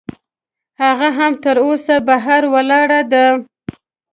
[0.83, 3.25] هغه هم تراوسه بهر ولاړه ده.